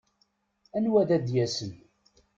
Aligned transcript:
Anwa 0.77 0.97
ad 1.01 1.09
d-yasen? 1.25 1.73